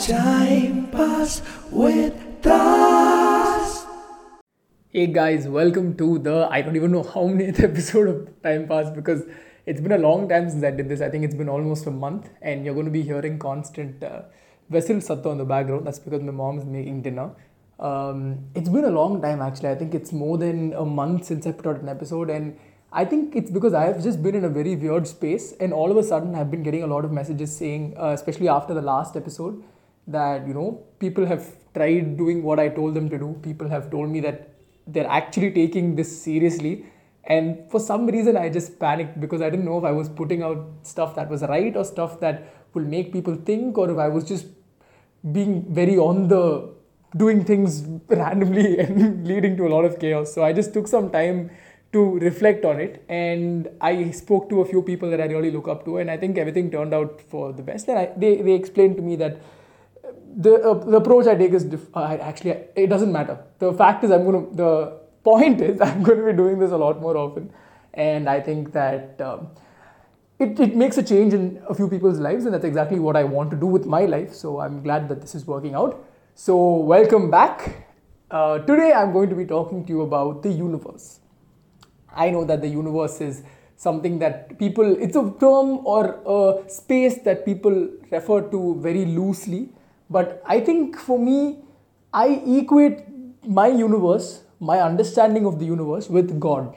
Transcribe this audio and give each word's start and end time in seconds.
Timepass 0.00 1.42
with 1.70 2.14
Das. 2.40 3.86
Hey 4.88 5.06
guys, 5.06 5.46
welcome 5.46 5.96
to 5.98 6.18
the 6.18 6.48
I 6.50 6.62
don't 6.62 6.76
even 6.76 6.92
know 6.92 7.02
how 7.02 7.26
many 7.26 7.48
episode 7.58 8.08
of 8.08 8.42
Timepass 8.42 8.94
because 8.94 9.22
it's 9.66 9.82
been 9.82 9.92
a 9.92 9.98
long 9.98 10.28
time 10.30 10.48
since 10.48 10.64
I 10.64 10.70
did 10.70 10.88
this. 10.88 11.02
I 11.02 11.10
think 11.10 11.24
it's 11.24 11.34
been 11.34 11.48
almost 11.48 11.86
a 11.86 11.90
month, 11.90 12.30
and 12.40 12.64
you're 12.64 12.74
going 12.74 12.86
to 12.86 12.92
be 12.92 13.02
hearing 13.02 13.38
constant 13.38 14.02
uh, 14.02 14.22
vessel 14.70 15.00
satta 15.00 15.28
in 15.28 15.38
the 15.38 15.44
background. 15.44 15.86
That's 15.86 15.98
because 15.98 16.22
my 16.22 16.32
mom 16.32 16.58
is 16.58 16.64
making 16.64 17.02
dinner. 17.02 17.30
Um, 17.78 18.46
it's 18.54 18.70
been 18.70 18.84
a 18.84 18.90
long 18.90 19.20
time 19.20 19.42
actually. 19.42 19.68
I 19.68 19.74
think 19.74 19.94
it's 19.94 20.10
more 20.10 20.38
than 20.38 20.72
a 20.72 20.86
month 20.86 21.26
since 21.26 21.46
I 21.46 21.52
put 21.52 21.66
out 21.66 21.80
an 21.80 21.90
episode, 21.90 22.30
and 22.30 22.58
I 22.92 23.04
think 23.04 23.36
it's 23.36 23.50
because 23.50 23.74
I've 23.74 24.02
just 24.02 24.22
been 24.22 24.34
in 24.34 24.44
a 24.44 24.48
very 24.48 24.74
weird 24.74 25.06
space, 25.06 25.52
and 25.60 25.72
all 25.74 25.90
of 25.90 25.98
a 25.98 26.02
sudden 26.02 26.34
I've 26.34 26.50
been 26.50 26.62
getting 26.62 26.82
a 26.82 26.86
lot 26.86 27.04
of 27.04 27.12
messages 27.12 27.54
saying, 27.54 27.94
uh, 27.98 28.08
especially 28.08 28.48
after 28.48 28.72
the 28.72 28.82
last 28.82 29.16
episode, 29.16 29.62
that 30.06 30.46
you 30.46 30.54
know 30.54 30.82
people 30.98 31.26
have 31.26 31.46
tried 31.74 32.16
doing 32.16 32.42
what 32.42 32.58
I 32.58 32.68
told 32.68 32.94
them 32.94 33.08
to 33.10 33.18
do. 33.18 33.38
People 33.42 33.68
have 33.68 33.90
told 33.90 34.10
me 34.10 34.20
that 34.20 34.50
they're 34.86 35.08
actually 35.08 35.52
taking 35.52 35.94
this 35.96 36.22
seriously, 36.22 36.86
and 37.24 37.70
for 37.70 37.80
some 37.80 38.06
reason 38.06 38.36
I 38.36 38.48
just 38.48 38.78
panicked 38.78 39.20
because 39.20 39.40
I 39.40 39.50
didn't 39.50 39.64
know 39.64 39.78
if 39.78 39.84
I 39.84 39.92
was 39.92 40.08
putting 40.08 40.42
out 40.42 40.66
stuff 40.82 41.14
that 41.16 41.28
was 41.30 41.42
right 41.42 41.76
or 41.76 41.84
stuff 41.84 42.20
that 42.20 42.54
will 42.74 42.84
make 42.84 43.12
people 43.12 43.34
think, 43.34 43.78
or 43.78 43.90
if 43.90 43.98
I 43.98 44.08
was 44.08 44.24
just 44.24 44.46
being 45.30 45.72
very 45.72 45.96
on 45.96 46.28
the 46.28 46.70
doing 47.16 47.44
things 47.44 47.82
randomly 48.08 48.78
and 48.84 49.26
leading 49.26 49.56
to 49.56 49.66
a 49.66 49.70
lot 49.70 49.84
of 49.84 49.98
chaos. 49.98 50.32
So 50.34 50.42
I 50.42 50.52
just 50.52 50.72
took 50.72 50.88
some 50.88 51.10
time 51.10 51.50
to 51.92 52.18
reflect 52.20 52.64
on 52.64 52.80
it 52.80 53.04
and 53.08 53.68
i 53.80 54.10
spoke 54.10 54.48
to 54.48 54.62
a 54.62 54.64
few 54.64 54.82
people 54.82 55.10
that 55.10 55.20
i 55.20 55.26
really 55.26 55.50
look 55.50 55.68
up 55.68 55.84
to 55.84 55.98
and 55.98 56.10
i 56.10 56.16
think 56.16 56.38
everything 56.38 56.70
turned 56.70 56.94
out 56.94 57.20
for 57.28 57.52
the 57.52 57.62
best 57.62 57.86
and 57.88 57.98
I, 57.98 58.10
they, 58.16 58.36
they 58.40 58.52
explained 58.52 58.96
to 58.96 59.02
me 59.02 59.16
that 59.16 59.42
the, 60.36 60.54
uh, 60.54 60.74
the 60.74 60.96
approach 60.96 61.26
i 61.26 61.34
take 61.34 61.52
is 61.52 61.64
diff- 61.64 61.96
uh, 61.96 62.18
actually 62.20 62.50
it 62.76 62.88
doesn't 62.88 63.12
matter. 63.12 63.38
The 63.58 63.72
fact 63.72 64.04
is 64.04 64.10
i'm 64.10 64.24
to 64.24 64.48
the 64.54 64.98
point 65.24 65.60
is 65.60 65.80
i'm 65.88 66.04
to 66.04 66.26
be 66.26 66.32
doing 66.32 66.58
this 66.58 66.70
a 66.70 66.76
lot 66.76 67.00
more 67.00 67.16
often. 67.16 67.52
And 67.94 68.28
i 68.28 68.40
think 68.40 68.72
that 68.72 69.20
um, 69.20 69.48
it, 70.38 70.58
it 70.58 70.76
makes 70.76 70.98
a 70.98 71.02
change 71.02 71.34
in 71.34 71.62
a 71.68 71.74
few 71.74 71.88
people's 71.88 72.18
lives 72.18 72.44
and 72.44 72.54
that's 72.54 72.64
exactly 72.64 72.98
what 72.98 73.16
i 73.16 73.24
want 73.24 73.50
to 73.50 73.56
do 73.56 73.66
with 73.66 73.86
my 73.86 74.04
life. 74.06 74.34
So 74.34 74.60
i'm 74.60 74.82
glad 74.82 75.08
that 75.08 75.20
this 75.20 75.34
is 75.34 75.46
working 75.46 75.74
out. 75.74 76.04
So 76.34 76.76
welcome 76.76 77.30
back. 77.30 77.86
Uh, 78.30 78.58
today 78.60 78.92
i'm 78.92 79.12
going 79.12 79.28
to 79.28 79.36
be 79.36 79.44
talking 79.44 79.84
to 79.84 79.92
you 79.92 80.02
about 80.02 80.42
the 80.42 80.50
universe. 80.50 81.20
I 82.14 82.30
know 82.30 82.44
that 82.44 82.60
the 82.60 82.68
universe 82.68 83.20
is 83.20 83.42
something 83.76 84.18
that 84.20 84.58
people, 84.58 84.96
it's 84.96 85.16
a 85.16 85.32
term 85.40 85.86
or 85.86 86.02
a 86.26 86.70
space 86.70 87.18
that 87.24 87.44
people 87.44 87.88
refer 88.10 88.42
to 88.50 88.76
very 88.80 89.04
loosely. 89.04 89.70
But 90.12 90.42
I 90.46 90.60
think 90.60 90.98
for 90.98 91.18
me, 91.18 91.58
I 92.12 92.42
equate 92.60 93.04
my 93.46 93.66
universe, 93.68 94.44
my 94.60 94.80
understanding 94.80 95.46
of 95.46 95.58
the 95.58 95.64
universe 95.64 96.08
with 96.08 96.38
God. 96.38 96.76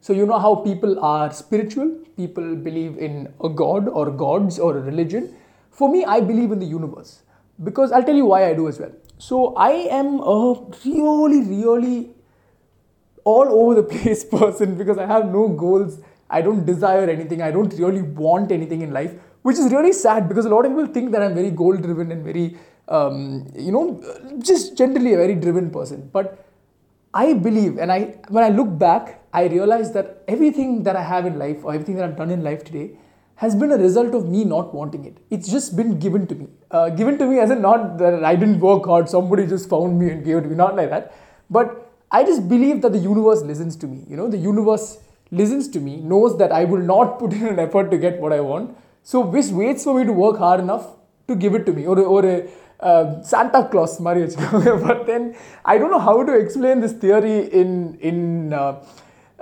So, 0.00 0.14
you 0.14 0.26
know 0.26 0.38
how 0.38 0.54
people 0.54 0.98
are 1.04 1.30
spiritual, 1.32 1.90
people 2.16 2.56
believe 2.56 2.96
in 2.96 3.32
a 3.44 3.48
God 3.48 3.88
or 3.88 4.10
gods 4.10 4.58
or 4.58 4.76
a 4.78 4.80
religion. 4.80 5.34
For 5.70 5.90
me, 5.90 6.04
I 6.04 6.20
believe 6.20 6.52
in 6.52 6.58
the 6.58 6.66
universe 6.66 7.22
because 7.62 7.92
I'll 7.92 8.02
tell 8.02 8.16
you 8.16 8.24
why 8.24 8.46
I 8.46 8.54
do 8.54 8.68
as 8.68 8.80
well. 8.80 8.92
So, 9.18 9.54
I 9.56 9.72
am 9.98 10.20
a 10.20 10.54
really, 10.86 11.42
really 11.42 12.10
all 13.24 13.48
over 13.48 13.74
the 13.74 13.82
place 13.94 14.24
person 14.24 14.76
because 14.76 14.96
I 14.96 15.06
have 15.06 15.26
no 15.26 15.48
goals. 15.48 15.98
I 16.30 16.40
don't 16.40 16.64
desire 16.64 17.08
anything. 17.10 17.42
I 17.42 17.50
don't 17.50 17.72
really 17.74 18.02
want 18.02 18.52
anything 18.52 18.80
in 18.80 18.92
life, 18.92 19.12
which 19.42 19.58
is 19.58 19.70
really 19.72 19.92
sad 19.92 20.28
because 20.28 20.46
a 20.46 20.48
lot 20.48 20.64
of 20.64 20.72
people 20.72 20.86
think 20.86 21.12
that 21.12 21.22
I'm 21.22 21.34
very 21.34 21.50
goal 21.50 21.76
driven 21.76 22.10
and 22.12 22.24
very, 22.24 22.56
um, 22.90 23.46
you 23.56 23.72
know, 23.72 23.84
just 24.38 24.76
generally 24.76 25.14
a 25.14 25.16
very 25.16 25.34
driven 25.34 25.70
person. 25.70 26.10
But 26.12 26.46
I 27.14 27.32
believe, 27.34 27.78
and 27.78 27.90
I 27.90 28.16
when 28.28 28.44
I 28.44 28.48
look 28.48 28.78
back, 28.78 29.22
I 29.32 29.46
realize 29.46 29.92
that 29.92 30.22
everything 30.28 30.82
that 30.82 30.96
I 30.96 31.02
have 31.02 31.26
in 31.26 31.38
life 31.38 31.64
or 31.64 31.72
everything 31.72 31.96
that 31.96 32.04
I've 32.04 32.16
done 32.16 32.30
in 32.30 32.42
life 32.42 32.64
today 32.64 32.90
has 33.36 33.54
been 33.54 33.72
a 33.72 33.78
result 33.78 34.14
of 34.14 34.28
me 34.28 34.44
not 34.44 34.74
wanting 34.74 35.04
it. 35.06 35.16
It's 35.30 35.50
just 35.50 35.74
been 35.76 35.98
given 35.98 36.26
to 36.26 36.34
me. 36.34 36.48
Uh, 36.70 36.90
given 36.90 37.16
to 37.18 37.26
me 37.26 37.38
as 37.38 37.50
in 37.50 37.62
not 37.62 37.96
that 37.98 38.22
I 38.22 38.36
didn't 38.36 38.60
work 38.60 38.84
hard, 38.84 39.08
somebody 39.08 39.46
just 39.46 39.68
found 39.68 39.98
me 39.98 40.10
and 40.10 40.24
gave 40.24 40.36
it 40.38 40.42
to 40.42 40.48
me, 40.48 40.56
not 40.56 40.76
like 40.76 40.90
that. 40.90 41.14
But 41.48 41.90
I 42.10 42.22
just 42.22 42.48
believe 42.48 42.82
that 42.82 42.92
the 42.92 42.98
universe 42.98 43.40
listens 43.42 43.76
to 43.76 43.86
me. 43.86 44.04
You 44.08 44.16
know, 44.16 44.28
the 44.28 44.36
universe 44.36 44.98
listens 45.30 45.68
to 45.68 45.80
me, 45.80 45.96
knows 45.96 46.36
that 46.38 46.52
I 46.52 46.64
will 46.64 46.82
not 46.82 47.18
put 47.18 47.32
in 47.32 47.46
an 47.46 47.58
effort 47.58 47.90
to 47.92 47.98
get 47.98 48.20
what 48.20 48.32
I 48.32 48.40
want. 48.40 48.76
So 49.02 49.32
just 49.32 49.52
waits 49.52 49.84
for 49.84 49.98
me 49.98 50.04
to 50.04 50.12
work 50.12 50.36
hard 50.38 50.60
enough 50.60 50.88
to 51.30 51.36
give 51.44 51.54
it 51.54 51.64
to 51.66 51.72
me. 51.72 51.86
Or, 51.86 51.98
or 52.00 52.24
a 52.26 52.36
uh, 52.80 53.22
Santa 53.22 53.68
Claus, 53.70 54.00
marriage. 54.00 54.36
but 54.86 55.06
then 55.06 55.36
I 55.64 55.78
don't 55.78 55.90
know 55.90 55.98
how 55.98 56.22
to 56.22 56.32
explain 56.32 56.80
this 56.80 56.92
theory 56.92 57.52
in 57.52 57.98
in 58.00 58.52
uh, 58.52 58.84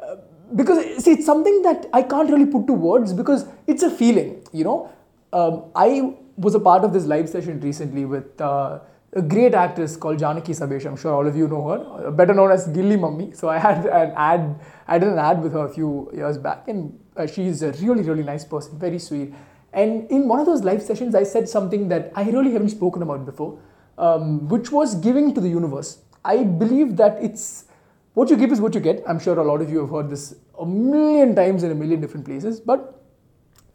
uh, 0.03 0.16
because 0.54 1.04
see 1.04 1.12
it's 1.12 1.26
something 1.26 1.62
that 1.62 1.87
I 1.93 2.03
can't 2.03 2.31
really 2.31 2.47
put 2.47 2.66
to 2.66 2.72
words 2.72 3.12
because 3.12 3.47
it's 3.66 3.82
a 3.82 3.91
feeling. 3.91 4.43
You 4.53 4.65
know, 4.65 4.93
um, 5.32 5.65
I 5.75 6.15
was 6.37 6.54
a 6.54 6.60
part 6.60 6.84
of 6.84 6.93
this 6.93 7.06
live 7.06 7.28
session 7.28 7.60
recently 7.60 8.05
with 8.05 8.41
uh, 8.41 8.81
a 9.12 9.22
great 9.22 9.55
actress 9.55 9.97
called 9.97 10.19
Janaki 10.19 10.53
Sabesh. 10.53 10.87
I'm 10.87 10.97
sure 10.97 11.15
all 11.15 11.26
of 11.26 11.37
you 11.37 11.49
know 11.49 11.62
her, 11.69 12.10
better 12.10 12.34
known 12.34 12.53
as 12.53 12.69
Ghilli 12.69 12.99
Mummy. 12.99 13.32
So 13.32 13.49
I 13.49 13.59
had 13.59 13.87
an 14.00 14.12
ad, 14.16 14.60
I 14.87 14.99
did 14.99 15.09
an 15.09 15.19
ad 15.19 15.43
with 15.43 15.53
her 15.53 15.66
a 15.66 15.69
few 15.69 16.10
years 16.15 16.38
back, 16.38 16.69
and 16.69 16.99
uh, 17.16 17.26
she's 17.26 17.62
a 17.62 17.72
really, 17.72 18.03
really 18.03 18.22
nice 18.22 18.44
person, 18.44 18.78
very 18.78 18.99
sweet. 18.99 19.32
And 19.78 20.11
in 20.11 20.27
one 20.27 20.41
of 20.41 20.47
those 20.47 20.65
live 20.65 20.83
sessions, 20.83 21.15
I 21.15 21.22
said 21.22 21.49
something 21.49 21.89
that 21.89 22.11
I 22.16 22.25
really 22.25 22.53
haven't 22.53 22.71
spoken 22.71 23.03
about 23.03 23.25
before, 23.25 23.61
um, 23.97 24.49
which 24.49 24.72
was 24.72 24.97
giving 24.97 25.34
to 25.34 25.41
the 25.41 25.49
universe. 25.49 25.99
I 26.25 26.43
believe 26.43 26.97
that 26.97 27.22
it's 27.22 27.66
what 28.15 28.28
you 28.31 28.37
give 28.37 28.50
is 28.50 28.61
what 28.61 28.75
you 28.75 28.81
get. 28.81 29.05
I'm 29.06 29.21
sure 29.21 29.38
a 29.38 29.44
lot 29.44 29.61
of 29.61 29.71
you 29.71 29.78
have 29.83 29.91
heard 29.91 30.11
this 30.11 30.34
a 30.59 30.67
million 30.67 31.37
times 31.37 31.62
in 31.62 31.71
a 31.71 31.77
million 31.77 32.00
different 32.00 32.27
places, 32.27 32.59
but 32.59 33.00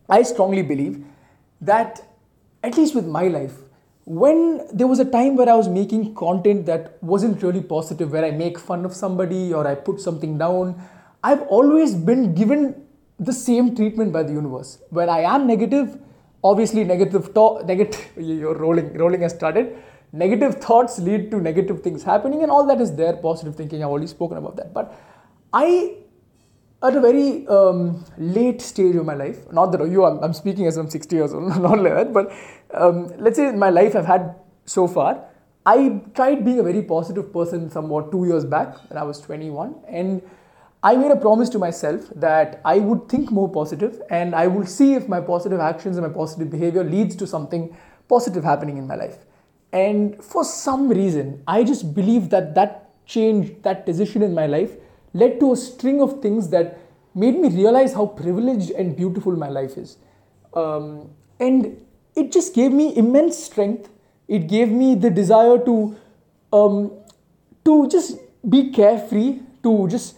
I 0.09 0.23
strongly 0.23 0.61
believe 0.61 1.05
that, 1.61 2.05
at 2.61 2.75
least 2.77 2.95
with 2.95 3.07
my 3.07 3.29
life, 3.29 3.53
when 4.03 4.67
there 4.73 4.87
was 4.87 4.99
a 4.99 5.05
time 5.05 5.37
where 5.37 5.47
I 5.47 5.55
was 5.55 5.69
making 5.69 6.13
content 6.15 6.65
that 6.65 7.01
wasn't 7.01 7.41
really 7.41 7.61
positive, 7.61 8.11
where 8.11 8.25
I 8.25 8.31
make 8.31 8.59
fun 8.59 8.83
of 8.83 8.93
somebody 8.93 9.53
or 9.53 9.65
I 9.65 9.75
put 9.75 10.01
something 10.01 10.37
down, 10.37 10.75
I've 11.23 11.43
always 11.43 11.95
been 11.95 12.35
given 12.35 12.82
the 13.19 13.33
same 13.33 13.75
treatment 13.75 14.11
by 14.11 14.23
the 14.23 14.33
universe. 14.33 14.79
When 14.89 15.09
I 15.09 15.21
am 15.21 15.47
negative, 15.47 15.99
obviously 16.43 16.83
negative 16.83 17.33
thought, 17.33 17.65
negative, 17.65 18.11
you're 18.17 18.55
rolling, 18.55 18.93
rolling 18.93 19.21
has 19.21 19.33
started. 19.33 19.75
Negative 20.11 20.55
thoughts 20.55 20.99
lead 20.99 21.31
to 21.31 21.41
negative 21.41 21.81
things 21.81 22.03
happening, 22.03 22.43
and 22.43 22.51
all 22.51 22.65
that 22.67 22.79
is 22.79 22.95
there. 22.95 23.13
Positive 23.13 23.55
thinking, 23.55 23.83
I've 23.83 23.89
already 23.89 24.07
spoken 24.07 24.37
about 24.37 24.55
that. 24.57 24.71
But 24.71 24.93
I 25.51 25.95
at 26.83 26.95
a 26.97 27.01
very 27.01 27.47
um, 27.47 28.05
late 28.17 28.61
stage 28.61 28.95
of 28.95 29.05
my 29.05 29.13
life, 29.13 29.49
not 29.51 29.71
that 29.71 29.89
you, 29.89 30.03
I'm, 30.03 30.21
I'm 30.21 30.33
speaking 30.33 30.67
as 30.67 30.75
I'm 30.75 30.89
60 30.89 31.15
years 31.15 31.33
old, 31.33 31.47
not 31.61 31.79
like 31.79 31.93
that, 31.93 32.13
but 32.13 32.31
um, 32.73 33.07
let's 33.17 33.37
say 33.37 33.47
in 33.47 33.57
my 33.57 33.69
life 33.69 33.95
I've 33.95 34.05
had 34.05 34.35
so 34.65 34.87
far, 34.87 35.25
I 35.65 36.01
tried 36.13 36.43
being 36.43 36.59
a 36.59 36.63
very 36.63 36.81
positive 36.81 37.31
person 37.31 37.69
somewhat 37.71 38.11
two 38.11 38.25
years 38.25 38.43
back 38.43 38.77
when 38.89 38.97
I 38.97 39.03
was 39.03 39.21
21, 39.21 39.75
and 39.87 40.21
I 40.85 40.97
made 40.97 41.11
a 41.11 41.15
promise 41.15 41.47
to 41.49 41.59
myself 41.59 42.09
that 42.13 42.59
I 42.65 42.79
would 42.79 43.07
think 43.07 43.31
more 43.31 43.49
positive 43.49 44.01
and 44.09 44.35
I 44.35 44.47
will 44.47 44.65
see 44.65 44.95
if 44.95 45.07
my 45.07 45.21
positive 45.21 45.61
actions 45.61 45.95
and 45.95 46.05
my 46.05 46.11
positive 46.11 46.49
behavior 46.49 46.83
leads 46.83 47.15
to 47.15 47.25
something 47.25 47.75
positive 48.09 48.43
happening 48.43 48.77
in 48.77 48.85
my 48.85 48.95
life. 48.95 49.19
And 49.71 50.21
for 50.21 50.43
some 50.43 50.89
reason, 50.89 51.41
I 51.47 51.63
just 51.63 51.95
believe 51.95 52.29
that 52.31 52.53
that 52.55 52.89
change, 53.05 53.61
that 53.61 53.85
decision 53.85 54.21
in 54.23 54.33
my 54.33 54.45
life 54.45 54.75
led 55.13 55.39
to 55.39 55.53
a 55.53 55.55
string 55.55 56.01
of 56.01 56.21
things 56.21 56.49
that 56.49 56.79
made 57.15 57.39
me 57.39 57.47
realize 57.47 57.93
how 57.93 58.05
privileged 58.05 58.71
and 58.71 58.95
beautiful 58.95 59.35
my 59.37 59.47
life 59.47 59.77
is. 59.77 59.97
Um, 60.53 61.11
and 61.39 61.79
it 62.13 62.33
just 62.33 62.53
gave 62.53 62.73
me 62.73 62.95
immense 62.97 63.37
strength. 63.37 63.89
It 64.27 64.49
gave 64.49 64.69
me 64.69 64.95
the 64.95 65.09
desire 65.09 65.57
to, 65.59 65.95
um, 66.51 66.91
to 67.63 67.87
just 67.87 68.17
be 68.49 68.69
carefree, 68.71 69.39
to 69.63 69.87
just 69.87 70.15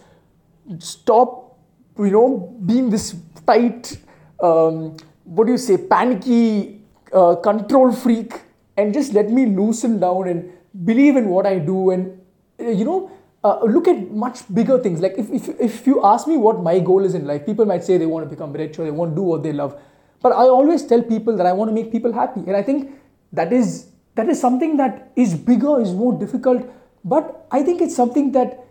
stop, 0.78 1.58
you 1.98 2.10
know, 2.10 2.56
being 2.64 2.90
this 2.90 3.14
tight, 3.46 3.98
um, 4.42 4.96
what 5.24 5.46
do 5.46 5.52
you 5.52 5.58
say, 5.58 5.76
panicky 5.76 6.82
uh, 7.12 7.36
control 7.36 7.92
freak, 7.92 8.40
and 8.76 8.92
just 8.92 9.12
let 9.12 9.30
me 9.30 9.46
loosen 9.46 9.98
down 9.98 10.28
and 10.28 10.52
believe 10.84 11.16
in 11.16 11.28
what 11.28 11.46
I 11.46 11.58
do 11.58 11.90
and, 11.90 12.20
uh, 12.60 12.68
you 12.68 12.84
know, 12.84 13.10
uh, 13.44 13.64
look 13.64 13.86
at 13.88 14.10
much 14.10 14.42
bigger 14.52 14.78
things. 14.78 15.00
Like 15.00 15.14
if, 15.16 15.30
if, 15.30 15.48
if 15.60 15.86
you 15.86 16.04
ask 16.04 16.26
me 16.26 16.36
what 16.36 16.62
my 16.62 16.78
goal 16.80 17.04
is 17.04 17.14
in 17.14 17.26
life, 17.26 17.46
people 17.46 17.64
might 17.64 17.84
say 17.84 17.96
they 17.96 18.06
want 18.06 18.24
to 18.28 18.30
become 18.30 18.52
rich 18.52 18.78
or 18.78 18.84
they 18.84 18.90
want 18.90 19.12
to 19.12 19.16
do 19.16 19.22
what 19.22 19.42
they 19.42 19.52
love. 19.52 19.80
But 20.20 20.32
I 20.32 20.48
always 20.48 20.84
tell 20.84 21.02
people 21.02 21.36
that 21.36 21.46
I 21.46 21.52
want 21.52 21.68
to 21.70 21.74
make 21.74 21.92
people 21.92 22.12
happy. 22.12 22.40
And 22.40 22.56
I 22.56 22.62
think 22.62 22.90
that 23.32 23.52
is 23.52 23.90
that 24.16 24.28
is 24.28 24.40
something 24.40 24.78
that 24.78 25.12
is 25.14 25.34
bigger, 25.34 25.80
is 25.80 25.92
more 25.92 26.18
difficult. 26.18 26.66
But 27.04 27.46
I 27.50 27.62
think 27.62 27.82
it's 27.82 27.94
something 27.94 28.32
that 28.32 28.64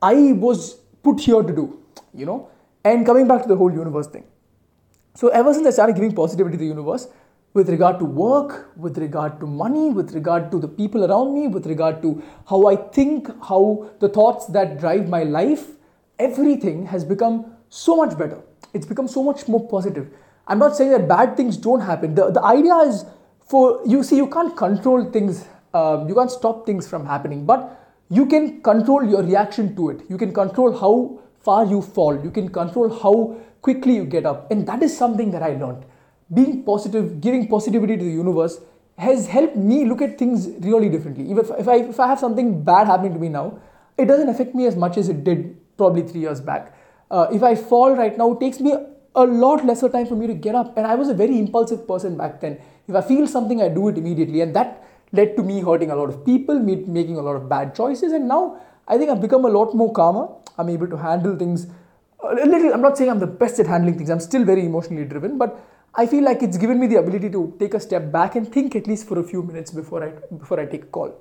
I 0.00 0.32
was 0.32 0.80
put 1.04 1.20
here 1.20 1.42
to 1.42 1.54
do, 1.54 1.78
you 2.12 2.26
know. 2.26 2.48
And 2.84 3.06
coming 3.06 3.28
back 3.28 3.42
to 3.42 3.48
the 3.48 3.56
whole 3.56 3.72
universe 3.72 4.08
thing. 4.08 4.24
So 5.14 5.28
ever 5.28 5.54
since 5.54 5.66
I 5.66 5.70
started 5.70 5.94
giving 5.94 6.12
positivity 6.12 6.56
to 6.56 6.58
the 6.58 6.66
universe, 6.66 7.06
with 7.54 7.68
regard 7.68 8.00
to 8.00 8.04
work, 8.04 8.72
with 8.76 8.98
regard 8.98 9.38
to 9.40 9.46
money, 9.46 9.90
with 9.90 10.12
regard 10.12 10.50
to 10.50 10.58
the 10.58 10.66
people 10.66 11.04
around 11.04 11.32
me, 11.34 11.46
with 11.46 11.66
regard 11.66 12.02
to 12.02 12.20
how 12.48 12.66
I 12.66 12.74
think, 12.76 13.28
how 13.44 13.90
the 14.00 14.08
thoughts 14.08 14.46
that 14.46 14.80
drive 14.80 15.08
my 15.08 15.22
life, 15.22 15.68
everything 16.18 16.86
has 16.86 17.04
become 17.04 17.54
so 17.68 17.96
much 17.96 18.18
better. 18.18 18.40
It's 18.72 18.86
become 18.86 19.06
so 19.06 19.22
much 19.22 19.46
more 19.46 19.68
positive. 19.68 20.08
I'm 20.48 20.58
not 20.58 20.76
saying 20.76 20.90
that 20.90 21.06
bad 21.08 21.36
things 21.36 21.56
don't 21.56 21.80
happen. 21.80 22.16
The, 22.16 22.30
the 22.32 22.42
idea 22.42 22.76
is 22.78 23.04
for 23.46 23.80
you 23.86 24.02
see, 24.02 24.16
you 24.16 24.28
can't 24.28 24.56
control 24.56 25.04
things, 25.04 25.46
um, 25.74 26.08
you 26.08 26.14
can't 26.14 26.30
stop 26.30 26.66
things 26.66 26.88
from 26.88 27.06
happening, 27.06 27.46
but 27.46 27.83
you 28.14 28.26
can 28.26 28.62
control 28.62 29.04
your 29.04 29.22
reaction 29.22 29.74
to 29.76 29.90
it. 29.90 30.02
You 30.08 30.18
can 30.18 30.32
control 30.32 30.76
how 30.78 31.20
far 31.42 31.66
you 31.66 31.82
fall, 31.82 32.22
you 32.24 32.30
can 32.30 32.48
control 32.48 32.88
how 33.02 33.36
quickly 33.60 33.96
you 33.96 34.04
get 34.04 34.24
up. 34.24 34.50
And 34.50 34.66
that 34.66 34.82
is 34.82 34.96
something 34.96 35.30
that 35.32 35.42
I 35.42 35.54
learned. 35.54 35.84
Being 36.32 36.62
positive, 36.64 37.20
giving 37.20 37.48
positivity 37.48 37.96
to 37.96 38.04
the 38.04 38.10
universe 38.10 38.60
has 38.96 39.26
helped 39.26 39.56
me 39.56 39.84
look 39.84 40.00
at 40.00 40.18
things 40.18 40.48
really 40.60 40.88
differently. 40.88 41.24
Even 41.24 41.44
if, 41.44 41.50
if, 41.58 41.68
I, 41.68 41.76
if 41.76 42.00
I 42.00 42.06
have 42.06 42.20
something 42.20 42.62
bad 42.62 42.86
happening 42.86 43.12
to 43.14 43.18
me 43.18 43.28
now, 43.28 43.58
it 43.98 44.06
doesn't 44.06 44.28
affect 44.28 44.54
me 44.54 44.66
as 44.66 44.76
much 44.76 44.96
as 44.96 45.08
it 45.08 45.24
did 45.24 45.56
probably 45.76 46.02
three 46.02 46.20
years 46.20 46.40
back. 46.40 46.74
Uh, 47.10 47.26
if 47.32 47.42
I 47.42 47.54
fall 47.54 47.94
right 47.94 48.16
now, 48.16 48.32
it 48.32 48.40
takes 48.40 48.60
me 48.60 48.74
a 49.14 49.24
lot 49.24 49.64
lesser 49.64 49.88
time 49.88 50.06
for 50.06 50.14
me 50.14 50.26
to 50.26 50.34
get 50.34 50.54
up. 50.54 50.76
And 50.76 50.86
I 50.86 50.94
was 50.94 51.08
a 51.08 51.14
very 51.14 51.38
impulsive 51.38 51.86
person 51.86 52.16
back 52.16 52.40
then. 52.40 52.58
If 52.88 52.94
I 52.94 53.00
feel 53.00 53.26
something, 53.26 53.62
I 53.62 53.68
do 53.68 53.88
it 53.88 53.98
immediately. 53.98 54.40
And 54.40 54.54
that 54.56 54.82
led 55.14 55.36
to 55.36 55.42
me 55.42 55.60
hurting 55.60 55.90
a 55.90 55.96
lot 55.96 56.08
of 56.08 56.24
people, 56.24 56.58
me 56.58 56.76
making 56.76 57.16
a 57.18 57.22
lot 57.22 57.36
of 57.36 57.48
bad 57.48 57.74
choices. 57.74 58.12
And 58.12 58.28
now 58.28 58.60
I 58.88 58.98
think 58.98 59.10
I've 59.10 59.20
become 59.20 59.44
a 59.44 59.48
lot 59.48 59.74
more 59.74 59.92
calmer. 59.92 60.28
I'm 60.58 60.68
able 60.68 60.88
to 60.88 60.96
handle 60.96 61.36
things 61.36 61.66
a 62.22 62.46
little. 62.46 62.72
I'm 62.72 62.80
not 62.80 62.98
saying 62.98 63.10
I'm 63.10 63.18
the 63.18 63.26
best 63.26 63.58
at 63.60 63.66
handling 63.66 63.96
things. 63.96 64.10
I'm 64.10 64.20
still 64.20 64.44
very 64.44 64.64
emotionally 64.64 65.04
driven, 65.04 65.38
but 65.38 65.60
I 65.96 66.06
feel 66.06 66.24
like 66.24 66.42
it's 66.42 66.56
given 66.56 66.80
me 66.80 66.86
the 66.86 66.96
ability 66.96 67.30
to 67.30 67.54
take 67.58 67.74
a 67.74 67.80
step 67.80 68.10
back 68.10 68.34
and 68.34 68.50
think 68.52 68.74
at 68.74 68.86
least 68.86 69.06
for 69.06 69.18
a 69.20 69.24
few 69.24 69.42
minutes 69.42 69.70
before 69.70 70.02
I 70.02 70.10
before 70.36 70.60
I 70.60 70.66
take 70.66 70.84
a 70.84 70.86
call. 70.86 71.12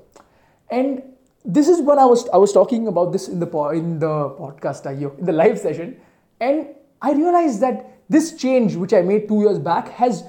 And 0.69 1.03
this 1.45 1.67
is 1.67 1.81
when 1.81 1.99
I 1.99 2.05
was 2.05 2.27
I 2.29 2.37
was 2.37 2.53
talking 2.53 2.87
about 2.87 3.11
this 3.11 3.27
in 3.27 3.39
the 3.39 3.47
in 3.81 3.99
the 3.99 4.13
podcast 4.39 4.85
in 4.85 5.25
the 5.25 5.31
live 5.31 5.59
session, 5.59 5.97
and 6.39 6.69
I 7.01 7.13
realized 7.13 7.61
that 7.61 7.99
this 8.09 8.35
change 8.37 8.75
which 8.75 8.93
I 8.93 9.01
made 9.01 9.27
two 9.27 9.41
years 9.41 9.59
back 9.59 9.89
has 9.89 10.23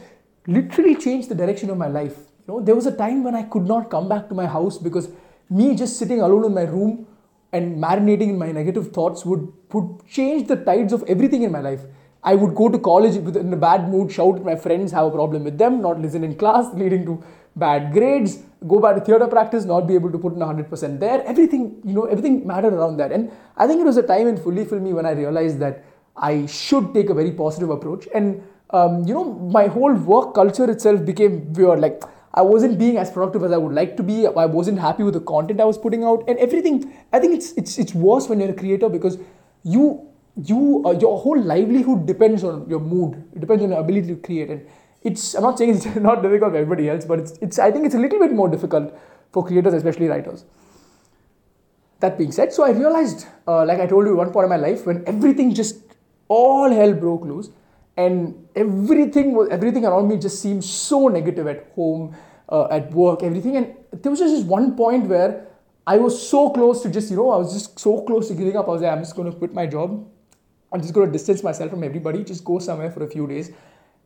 literally 0.47 0.95
changed 0.95 1.29
the 1.29 1.35
direction 1.35 1.71
of 1.71 1.79
my 1.79 1.89
life. 1.89 2.19
You 2.47 2.55
know, 2.55 2.61
there 2.61 2.75
was 2.75 2.85
a 2.85 2.95
time 2.95 3.25
when 3.25 3.35
I 3.35 3.43
could 3.43 3.65
not 3.65 3.91
come 3.91 4.07
back 4.07 4.29
to 4.29 4.35
my 4.35 4.47
house 4.47 4.77
because 4.77 5.09
me 5.49 5.75
just 5.75 5.99
sitting 5.99 6.21
alone 6.21 6.45
in 6.45 6.53
my 6.53 6.65
room 6.65 7.07
and 7.53 7.83
marinating 7.83 8.29
in 8.31 8.39
my 8.39 8.53
negative 8.53 8.93
thoughts 8.93 9.25
would, 9.25 9.51
would 9.73 10.07
change 10.07 10.47
the 10.49 10.57
tides 10.57 10.93
of 10.93 11.05
everything 11.05 11.43
in 11.43 11.53
my 11.53 11.61
life. 11.61 11.81
I 12.23 12.35
would 12.35 12.55
go 12.55 12.69
to 12.69 12.79
college 12.79 13.17
in 13.17 13.53
a 13.53 13.57
bad 13.57 13.89
mood, 13.89 14.13
shout 14.13 14.37
at 14.37 14.45
my 14.45 14.57
friends, 14.57 14.93
have 14.93 15.07
a 15.07 15.11
problem 15.11 15.45
with 15.45 15.57
them, 15.57 15.81
not 15.81 16.01
listen 16.01 16.23
in 16.23 16.37
class, 16.37 16.67
leading 16.75 17.07
to 17.07 17.23
bad 17.57 17.93
grades, 17.93 18.43
go 18.67 18.79
back 18.81 18.97
to 18.97 19.01
theater 19.01 19.27
practice, 19.27 19.65
not 19.65 19.87
be 19.87 19.95
able 19.95 20.11
to 20.13 20.19
put 20.19 20.35
in 20.35 20.41
100% 20.41 21.01
there. 21.01 21.23
Everything, 21.25 21.81
you 21.85 21.95
know, 21.95 22.05
everything 22.05 22.47
mattered 22.47 22.75
around 22.75 22.99
that. 22.99 23.13
And 23.13 23.31
I 23.57 23.67
think 23.67 23.81
it 23.81 23.85
was 23.85 23.97
a 23.97 24.03
time 24.03 24.27
in 24.27 24.37
Fully 24.37 24.65
Filmy 24.65 24.93
when 24.93 25.07
I 25.07 25.13
realized 25.13 25.61
that 25.61 25.85
I 26.17 26.45
should 26.47 26.93
take 26.93 27.09
a 27.09 27.15
very 27.15 27.33
positive 27.33 27.71
approach. 27.71 28.07
And, 28.15 28.43
um, 28.71 29.05
you 29.05 29.15
know, 29.15 29.25
my 29.25 29.67
whole 29.67 29.95
work 29.95 30.35
culture 30.35 30.71
itself 30.71 31.05
became 31.05 31.53
weird. 31.53 31.81
Like, 31.81 32.03
I 32.35 32.43
wasn't 32.43 32.79
being 32.79 32.97
as 32.99 33.11
productive 33.13 33.45
as 33.45 33.53
I 33.53 33.57
would 33.57 33.75
like 33.75 33.97
to 33.97 34.03
be. 34.03 34.27
I 34.27 34.47
wasn't 34.47 34.81
happy 34.81 35.05
with 35.05 35.15
the 35.15 35.21
content 35.21 35.61
I 35.61 35.65
was 35.65 35.79
putting 35.79 36.03
out, 36.03 36.25
and 36.29 36.37
everything. 36.39 36.93
I 37.13 37.21
think 37.21 37.35
it's 37.35 37.53
it's 37.53 37.79
it's 37.79 37.95
worse 37.95 38.29
when 38.29 38.41
you're 38.41 38.51
a 38.51 38.55
creator 38.63 38.89
because 38.89 39.19
you 39.63 40.09
you 40.43 40.83
uh, 40.85 40.93
your 41.05 41.17
whole 41.19 41.41
livelihood 41.41 42.07
depends 42.07 42.43
on 42.43 42.69
your 42.69 42.81
mood. 42.81 43.23
It 43.37 43.41
depends 43.41 43.63
on 43.63 43.71
your 43.71 43.79
ability 43.79 44.09
to 44.09 44.17
create, 44.17 44.51
and 44.51 44.67
it's. 45.05 45.35
I'm 45.35 45.45
not 45.45 45.59
saying 45.59 45.77
it's 45.77 45.87
not 46.09 46.23
difficult 46.23 46.53
for 46.53 46.59
everybody 46.59 46.91
else, 46.91 47.05
but 47.05 47.21
it's 47.21 47.39
it's. 47.41 47.61
I 47.61 47.71
think 47.71 47.87
it's 47.87 47.95
a 47.95 48.03
little 48.07 48.19
bit 48.19 48.33
more 48.33 48.49
difficult 48.49 48.93
for 49.31 49.47
creators, 49.47 49.75
especially 49.75 50.09
writers. 50.09 50.45
That 52.01 52.19
being 52.19 52.33
said, 52.33 52.53
so 52.53 52.65
I 52.65 52.71
realized, 52.71 53.27
uh, 53.47 53.65
like 53.65 53.79
I 53.79 53.87
told 53.87 54.07
you, 54.07 54.17
one 54.17 54.33
point 54.33 54.45
in 54.45 54.51
my 54.51 54.57
life 54.57 54.87
when 54.87 55.05
everything 55.07 55.55
just 55.55 55.77
all 56.29 56.69
hell 56.71 56.93
broke 56.93 57.23
loose 57.25 57.51
and 57.97 58.49
everything 58.57 59.35
was 59.35 59.49
everything 59.51 59.85
around 59.85 60.09
me 60.09 60.17
just 60.17 60.41
seemed 60.43 60.65
so 60.65 61.09
negative 61.09 61.47
at 61.47 61.71
home 61.75 62.15
uh, 62.49 62.67
at 62.71 62.91
work 62.93 63.23
everything. 63.23 63.57
And 63.57 63.75
there 63.93 64.11
was 64.11 64.21
just 64.21 64.47
one 64.47 64.77
point 64.77 65.07
where 65.07 65.47
i 65.87 65.97
was 65.99 66.17
so 66.29 66.51
close 66.51 66.83
to 66.83 66.89
just 66.89 67.11
you 67.11 67.17
know 67.17 67.31
i 67.31 67.37
was 67.37 67.53
just 67.53 67.79
so 67.79 68.01
close 68.03 68.29
to 68.29 68.35
giving 68.35 68.57
up. 68.57 68.69
I 68.69 68.71
was 68.71 68.83
like 68.83 68.93
i'm 68.93 69.01
just 69.01 69.17
going 69.17 69.31
to 69.31 69.37
quit 69.37 69.55
my 69.55 69.67
job. 69.67 70.07
I'm 70.73 70.81
just 70.81 70.93
going 70.93 71.07
to 71.07 71.13
distance 71.13 71.45
myself 71.45 71.71
from 71.71 71.85
everybody. 71.85 72.25
Just 72.25 72.45
go 72.45 72.59
somewhere 72.59 72.91
for 72.91 73.05
a 73.05 73.09
few 73.09 73.27
days 73.27 73.53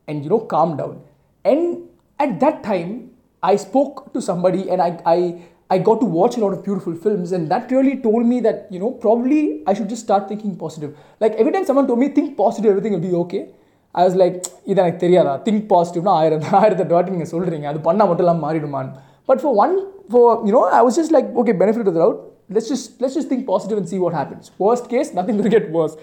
and 0.06 0.22
you 0.22 0.30
know 0.30 0.40
calm 0.40 0.76
down. 0.76 1.02
And 1.44 1.88
at 2.18 2.40
that 2.40 2.62
time 2.62 3.10
i 3.42 3.56
spoke 3.56 4.12
to 4.12 4.20
somebody 4.20 4.68
and 4.68 4.82
i 4.82 5.00
i 5.06 5.42
I 5.70 5.76
got 5.76 6.00
to 6.00 6.06
watch 6.06 6.36
a 6.38 6.40
lot 6.40 6.54
of 6.54 6.64
beautiful 6.64 6.94
films, 6.94 7.32
and 7.32 7.50
that 7.50 7.70
really 7.70 7.98
told 8.00 8.24
me 8.24 8.40
that 8.40 8.68
you 8.70 8.78
know 8.78 8.90
probably 8.90 9.62
I 9.66 9.74
should 9.74 9.90
just 9.90 10.02
start 10.02 10.26
thinking 10.26 10.56
positive. 10.56 10.96
Like 11.20 11.34
every 11.34 11.52
time 11.52 11.66
someone 11.66 11.86
told 11.86 11.98
me 11.98 12.08
think 12.08 12.38
positive, 12.38 12.70
everything 12.70 12.94
will 12.94 13.06
be 13.06 13.12
okay. 13.24 13.50
I 13.95 14.03
was 14.05 14.19
like 14.23 14.37
இது 14.69 14.77
எனக்கு 14.83 15.01
தெரியாதா 15.05 15.33
think 15.47 15.65
பாசிட்டிவ்னா 15.73 16.13
ஆயிரம் 16.21 16.45
ஆயிரத்தி 16.61 16.85
dot 16.91 17.11
நீங்கள் 17.15 17.31
சொல்கிறீங்க 17.33 17.67
அது 17.71 17.81
பண்ணால் 17.87 18.09
மட்டும் 18.11 18.25
இல்லாமல் 18.25 18.45
மாறிடுமான் 18.47 18.91
but 19.31 19.41
for 19.43 19.57
one 19.65 19.75
for 20.13 20.37
you know 20.49 20.63
I 20.79 20.83
was 20.87 20.99
just 21.01 21.15
like 21.17 21.29
okay 21.41 21.55
benefit 21.63 21.89
of 21.93 21.99
out 22.05 22.21
let's 22.49 22.67
just 22.67 22.99
let's 23.01 23.13
just 23.13 23.29
think 23.29 23.45
positive 23.45 23.77
and 23.77 23.87
see 23.87 23.99
what 23.99 24.13
happens. 24.13 24.51
Worst 24.57 24.89
case, 24.89 25.13
nothing 25.13 25.37
will 25.37 25.49
get 25.49 25.69
worse. 25.71 25.95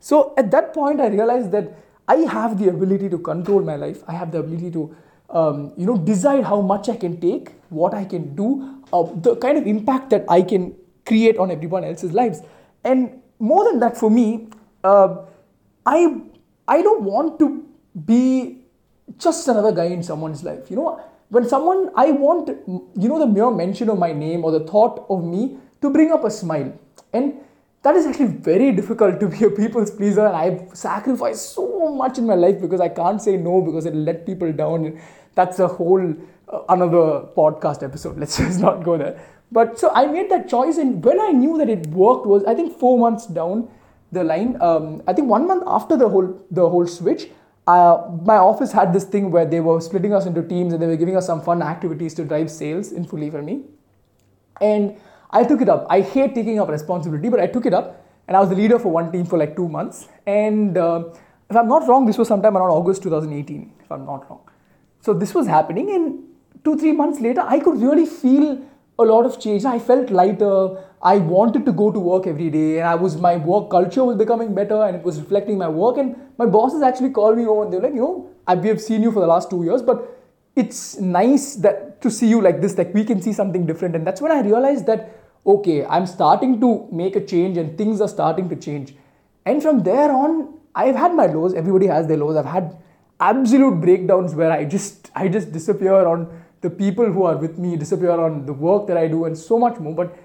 So 0.00 0.34
at 0.36 0.50
that 0.50 0.72
point, 0.72 1.00
I 1.00 1.08
realized 1.08 1.52
that 1.52 1.76
I 2.08 2.16
have 2.16 2.58
the 2.58 2.68
ability 2.68 3.08
to 3.10 3.18
control 3.18 3.62
my 3.62 3.76
life. 3.76 4.02
I 4.06 4.12
have 4.12 4.32
the 4.32 4.38
ability 4.38 4.70
to 4.72 4.94
um, 5.30 5.72
you 5.76 5.86
know 5.86 5.96
decide 5.96 6.44
how 6.44 6.60
much 6.60 6.88
I 6.88 6.96
can 6.96 7.20
take, 7.20 7.50
what 7.68 7.94
I 7.94 8.04
can 8.04 8.34
do, 8.34 8.78
uh, 8.92 9.02
the 9.16 9.36
kind 9.36 9.58
of 9.58 9.66
impact 9.66 10.10
that 10.10 10.24
I 10.28 10.42
can 10.42 10.74
create 11.06 11.38
on 11.38 11.50
everyone 11.50 11.84
else's 11.84 12.12
lives. 12.12 12.42
And 12.84 13.20
more 13.40 13.64
than 13.64 13.80
that, 13.80 13.96
for 13.96 14.10
me, 14.10 14.48
uh, 14.84 15.24
I 15.86 16.22
I 16.67 16.81
don't 16.81 17.03
want 17.03 17.39
to 17.39 17.65
be 18.05 18.59
just 19.17 19.47
another 19.47 19.71
guy 19.71 19.85
in 19.85 20.03
someone's 20.03 20.43
life. 20.43 20.69
You 20.69 20.77
know, 20.77 21.03
when 21.29 21.47
someone, 21.47 21.89
I 21.95 22.11
want, 22.11 22.47
you 22.47 23.09
know, 23.09 23.19
the 23.19 23.27
mere 23.27 23.51
mention 23.51 23.89
of 23.89 23.97
my 23.97 24.11
name 24.11 24.45
or 24.45 24.51
the 24.51 24.61
thought 24.61 25.05
of 25.09 25.23
me 25.23 25.57
to 25.81 25.89
bring 25.89 26.11
up 26.11 26.23
a 26.23 26.31
smile. 26.31 26.77
And 27.11 27.35
that 27.81 27.95
is 27.95 28.05
actually 28.05 28.27
very 28.27 28.71
difficult 28.71 29.19
to 29.19 29.27
be 29.27 29.43
a 29.43 29.49
people's 29.49 29.91
pleaser. 29.91 30.25
And 30.25 30.35
I've 30.35 30.77
sacrificed 30.77 31.53
so 31.53 31.93
much 31.93 32.17
in 32.17 32.25
my 32.25 32.35
life 32.35 32.61
because 32.61 32.79
I 32.79 32.89
can't 32.89 33.21
say 33.21 33.35
no 33.35 33.61
because 33.61 33.85
it'll 33.85 33.99
let 33.99 34.25
people 34.25 34.51
down. 34.53 35.01
That's 35.35 35.59
a 35.59 35.67
whole 35.67 36.13
uh, 36.47 36.59
another 36.69 37.27
podcast 37.35 37.83
episode. 37.83 38.17
Let's 38.17 38.37
just 38.45 38.59
not 38.59 38.83
go 38.83 38.97
there. 38.97 39.19
But 39.51 39.77
so 39.77 39.91
I 39.93 40.07
made 40.07 40.31
that 40.31 40.49
choice, 40.49 40.77
and 40.77 41.03
when 41.03 41.21
I 41.21 41.29
knew 41.29 41.59
that 41.59 41.69
it 41.69 41.85
worked 41.87 42.25
was 42.25 42.43
I 42.45 42.55
think 42.55 42.77
four 42.79 42.97
months 42.97 43.27
down 43.27 43.69
the 44.13 44.23
line. 44.23 44.57
Um, 44.61 45.01
I 45.07 45.13
think 45.13 45.27
one 45.27 45.47
month 45.47 45.63
after 45.67 45.97
the 45.97 46.09
whole 46.09 46.39
the 46.51 46.67
whole 46.67 46.87
switch, 46.87 47.29
uh, 47.67 48.09
my 48.23 48.37
office 48.37 48.71
had 48.71 48.93
this 48.93 49.05
thing 49.05 49.31
where 49.31 49.45
they 49.45 49.59
were 49.59 49.79
splitting 49.81 50.13
us 50.13 50.25
into 50.25 50.43
teams 50.43 50.73
and 50.73 50.81
they 50.81 50.87
were 50.87 50.95
giving 50.97 51.17
us 51.17 51.25
some 51.25 51.41
fun 51.41 51.61
activities 51.61 52.13
to 52.15 52.23
drive 52.23 52.51
sales 52.51 52.91
in 52.91 53.05
Fully 53.05 53.29
Filmy. 53.29 53.63
And 54.61 54.97
I 55.31 55.43
took 55.43 55.61
it 55.61 55.69
up. 55.69 55.85
I 55.89 56.01
hate 56.01 56.35
taking 56.35 56.59
up 56.59 56.69
responsibility, 56.69 57.29
but 57.29 57.39
I 57.39 57.47
took 57.47 57.65
it 57.65 57.73
up, 57.73 58.05
and 58.27 58.37
I 58.37 58.39
was 58.39 58.49
the 58.49 58.55
leader 58.55 58.77
for 58.79 58.89
one 58.89 59.11
team 59.11 59.25
for 59.25 59.37
like 59.37 59.55
two 59.55 59.67
months. 59.67 60.07
And 60.27 60.77
uh, 60.77 61.05
if 61.49 61.55
I'm 61.55 61.67
not 61.67 61.87
wrong, 61.87 62.05
this 62.05 62.17
was 62.17 62.27
sometime 62.27 62.55
around 62.55 62.69
August 62.69 63.03
2018. 63.03 63.73
If 63.83 63.91
I'm 63.91 64.05
not 64.05 64.29
wrong, 64.29 64.41
so 65.01 65.13
this 65.13 65.33
was 65.33 65.47
happening, 65.47 65.89
and 65.95 66.23
two 66.63 66.77
three 66.77 66.91
months 66.91 67.19
later, 67.19 67.41
I 67.41 67.59
could 67.59 67.81
really 67.81 68.05
feel 68.05 68.61
a 68.99 69.03
lot 69.03 69.25
of 69.25 69.39
change. 69.39 69.65
I 69.65 69.79
felt 69.79 70.09
lighter. 70.09 70.77
I 71.01 71.17
wanted 71.17 71.65
to 71.65 71.71
go 71.71 71.91
to 71.91 71.99
work 71.99 72.27
every 72.27 72.49
day, 72.49 72.79
and 72.79 72.87
I 72.87 72.95
was 72.95 73.17
my 73.17 73.35
work 73.37 73.69
culture 73.69 74.03
was 74.03 74.17
becoming 74.17 74.53
better, 74.53 74.83
and 74.83 74.95
it 74.95 75.03
was 75.03 75.19
reflecting 75.19 75.57
my 75.57 75.67
work. 75.67 75.97
And 75.97 76.15
my 76.37 76.45
bosses 76.45 76.81
actually 76.81 77.09
called 77.09 77.37
me 77.37 77.45
over, 77.45 77.63
and 77.63 77.73
they're 77.73 77.81
like, 77.81 77.93
you 77.93 78.01
know, 78.01 78.29
I, 78.47 78.55
we 78.55 78.69
have 78.69 78.81
seen 78.81 79.03
you 79.03 79.11
for 79.11 79.19
the 79.19 79.27
last 79.27 79.49
two 79.49 79.63
years, 79.63 79.81
but 79.81 80.09
it's 80.55 80.99
nice 80.99 81.55
that 81.55 82.01
to 82.01 82.11
see 82.11 82.27
you 82.27 82.41
like 82.41 82.61
this. 82.61 82.77
Like 82.77 82.93
we 82.93 83.03
can 83.03 83.21
see 83.21 83.33
something 83.33 83.65
different, 83.65 83.95
and 83.95 84.05
that's 84.05 84.21
when 84.21 84.31
I 84.31 84.41
realized 84.41 84.85
that 84.87 85.19
okay, 85.45 85.85
I'm 85.85 86.05
starting 86.05 86.59
to 86.61 86.87
make 86.91 87.15
a 87.15 87.25
change, 87.25 87.57
and 87.57 87.77
things 87.77 88.01
are 88.01 88.07
starting 88.07 88.49
to 88.49 88.55
change. 88.55 88.95
And 89.45 89.61
from 89.61 89.83
there 89.83 90.11
on, 90.11 90.53
I've 90.73 90.95
had 90.95 91.13
my 91.13 91.25
lows. 91.25 91.53
Everybody 91.53 91.87
has 91.87 92.07
their 92.07 92.17
lows. 92.17 92.37
I've 92.37 92.45
had 92.45 92.77
absolute 93.19 93.81
breakdowns 93.81 94.33
where 94.35 94.51
I 94.51 94.65
just 94.65 95.11
I 95.15 95.27
just 95.27 95.51
disappear 95.51 96.05
on 96.05 96.43
the 96.63 96.69
people 96.69 97.05
who 97.05 97.23
are 97.29 97.37
with 97.37 97.57
me, 97.59 97.75
disappear 97.77 98.11
on 98.11 98.45
the 98.45 98.53
work 98.53 98.87
that 98.87 98.97
I 98.97 99.07
do, 99.07 99.25
and 99.25 99.37
so 99.37 99.59
much 99.59 99.79
more. 99.79 99.93
But 99.93 100.15